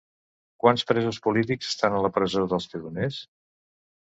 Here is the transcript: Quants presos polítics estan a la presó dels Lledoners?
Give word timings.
Quants 0.63 0.83
presos 0.91 1.19
polítics 1.27 1.69
estan 1.73 1.99
a 1.99 1.99
la 2.07 2.13
presó 2.17 2.45
dels 2.55 2.69
Lledoners? 2.73 3.21